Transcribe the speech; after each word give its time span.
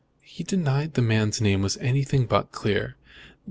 "He 0.23 0.43
denied 0.43 0.93
that 0.93 0.93
the 0.95 1.03
man's 1.03 1.41
name 1.41 1.61
was 1.61 1.77
anything 1.77 2.25
but 2.25 2.51
Clear. 2.51 2.95